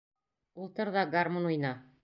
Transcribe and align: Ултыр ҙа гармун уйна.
Ултыр 0.63 0.91
ҙа 0.97 1.05
гармун 1.13 1.49
уйна. 1.53 1.79